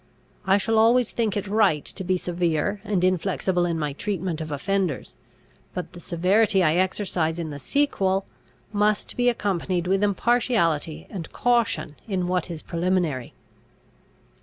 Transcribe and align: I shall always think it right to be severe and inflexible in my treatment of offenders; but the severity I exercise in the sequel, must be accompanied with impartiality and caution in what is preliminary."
I 0.47 0.57
shall 0.57 0.79
always 0.79 1.11
think 1.11 1.37
it 1.37 1.45
right 1.45 1.85
to 1.85 2.03
be 2.03 2.17
severe 2.17 2.81
and 2.83 3.03
inflexible 3.03 3.67
in 3.67 3.77
my 3.77 3.93
treatment 3.93 4.41
of 4.41 4.51
offenders; 4.51 5.15
but 5.75 5.93
the 5.93 5.99
severity 5.99 6.63
I 6.63 6.73
exercise 6.73 7.37
in 7.37 7.51
the 7.51 7.59
sequel, 7.59 8.25
must 8.73 9.15
be 9.15 9.29
accompanied 9.29 9.85
with 9.85 10.01
impartiality 10.03 11.05
and 11.11 11.31
caution 11.31 11.97
in 12.07 12.27
what 12.27 12.49
is 12.49 12.63
preliminary." 12.63 13.35